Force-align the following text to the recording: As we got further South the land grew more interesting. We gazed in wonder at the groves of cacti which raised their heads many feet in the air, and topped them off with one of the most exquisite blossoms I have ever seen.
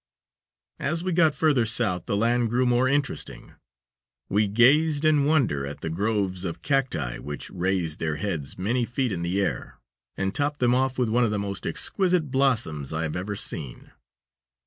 As 0.79 1.03
we 1.03 1.11
got 1.11 1.35
further 1.35 1.63
South 1.67 2.07
the 2.07 2.17
land 2.17 2.49
grew 2.49 2.65
more 2.65 2.87
interesting. 2.87 3.53
We 4.29 4.47
gazed 4.47 5.05
in 5.05 5.25
wonder 5.25 5.63
at 5.63 5.81
the 5.81 5.91
groves 5.91 6.43
of 6.43 6.63
cacti 6.63 7.19
which 7.19 7.51
raised 7.51 7.99
their 7.99 8.15
heads 8.15 8.57
many 8.57 8.83
feet 8.83 9.11
in 9.11 9.21
the 9.21 9.39
air, 9.39 9.77
and 10.17 10.33
topped 10.33 10.59
them 10.59 10.73
off 10.73 10.97
with 10.97 11.09
one 11.09 11.23
of 11.23 11.29
the 11.29 11.37
most 11.37 11.67
exquisite 11.67 12.31
blossoms 12.31 12.91
I 12.91 13.03
have 13.03 13.15
ever 13.15 13.35
seen. 13.35 13.91